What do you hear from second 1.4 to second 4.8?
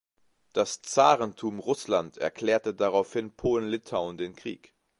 Russland erklärte daraufhin Polen-Litauen den Krieg.